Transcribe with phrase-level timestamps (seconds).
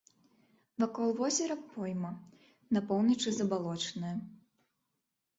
[0.83, 2.11] Вакол возера пойма,
[2.77, 4.15] на поўначы забалочаная.